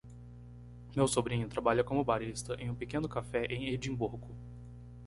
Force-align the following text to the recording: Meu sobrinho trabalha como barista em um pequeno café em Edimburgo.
Meu 0.95 1.07
sobrinho 1.07 1.47
trabalha 1.47 1.83
como 1.83 2.03
barista 2.03 2.55
em 2.55 2.71
um 2.71 2.75
pequeno 2.75 3.07
café 3.07 3.45
em 3.45 3.69
Edimburgo. 3.69 4.35